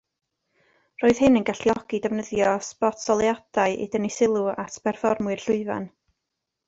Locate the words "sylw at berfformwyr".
4.17-5.45